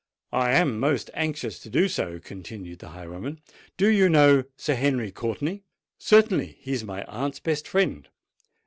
"I 0.33 0.53
am 0.53 0.79
most 0.79 1.11
anxious 1.13 1.59
to 1.59 1.69
do 1.69 1.87
so," 1.87 2.17
continued 2.19 2.79
the 2.79 2.87
highwayman. 2.89 3.39
"Do 3.77 3.87
you 3.87 4.09
know 4.09 4.45
Sir 4.57 4.73
Henry 4.73 5.11
Courtenay?" 5.11 5.61
"Certainly: 5.99 6.57
he 6.59 6.71
is 6.73 6.83
my 6.83 7.03
aunt's 7.03 7.39
best 7.39 7.67
friend." 7.67 8.09